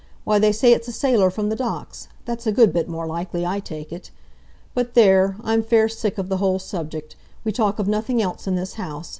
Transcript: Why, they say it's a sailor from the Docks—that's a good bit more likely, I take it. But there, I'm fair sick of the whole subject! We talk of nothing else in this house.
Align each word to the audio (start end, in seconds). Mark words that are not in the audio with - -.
Why, 0.23 0.39
they 0.39 0.51
say 0.51 0.73
it's 0.73 0.87
a 0.87 0.91
sailor 0.91 1.29
from 1.29 1.49
the 1.49 1.55
Docks—that's 1.55 2.47
a 2.47 2.51
good 2.51 2.73
bit 2.73 2.89
more 2.89 3.05
likely, 3.05 3.45
I 3.45 3.59
take 3.59 3.91
it. 3.93 4.09
But 4.73 4.95
there, 4.95 5.35
I'm 5.43 5.61
fair 5.61 5.87
sick 5.87 6.17
of 6.17 6.27
the 6.27 6.37
whole 6.37 6.57
subject! 6.57 7.15
We 7.43 7.51
talk 7.51 7.77
of 7.77 7.87
nothing 7.87 8.19
else 8.19 8.47
in 8.47 8.55
this 8.55 8.73
house. 8.81 9.09